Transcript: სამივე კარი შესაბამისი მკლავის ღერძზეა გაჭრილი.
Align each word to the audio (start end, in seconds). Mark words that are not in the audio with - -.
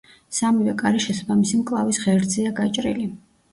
სამივე 0.37 0.73
კარი 0.79 1.01
შესაბამისი 1.03 1.61
მკლავის 1.61 2.01
ღერძზეა 2.07 2.57
გაჭრილი. 2.63 3.09